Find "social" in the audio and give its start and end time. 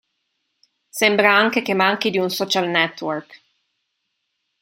2.31-2.67